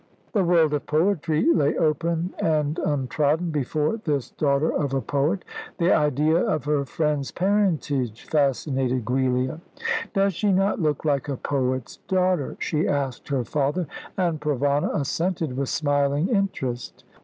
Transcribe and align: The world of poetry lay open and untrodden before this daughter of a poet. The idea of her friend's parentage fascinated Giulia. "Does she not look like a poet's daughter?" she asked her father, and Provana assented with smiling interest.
The 0.33 0.43
world 0.43 0.73
of 0.73 0.87
poetry 0.87 1.53
lay 1.53 1.77
open 1.77 2.33
and 2.39 2.79
untrodden 2.79 3.51
before 3.51 3.97
this 3.97 4.31
daughter 4.31 4.71
of 4.73 4.95
a 4.95 4.99
poet. 5.01 5.45
The 5.77 5.93
idea 5.93 6.37
of 6.37 6.65
her 6.65 6.85
friend's 6.85 7.29
parentage 7.29 8.23
fascinated 8.25 9.05
Giulia. 9.05 9.61
"Does 10.15 10.33
she 10.33 10.51
not 10.51 10.81
look 10.81 11.05
like 11.05 11.29
a 11.29 11.37
poet's 11.37 11.97
daughter?" 12.07 12.57
she 12.59 12.87
asked 12.87 13.27
her 13.27 13.45
father, 13.45 13.85
and 14.17 14.41
Provana 14.41 14.89
assented 14.99 15.55
with 15.55 15.69
smiling 15.69 16.29
interest. 16.29 17.03